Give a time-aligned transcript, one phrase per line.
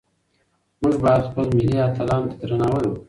[0.81, 2.99] موږ باید خپل ملي اتلانو ته درناوی وکړو.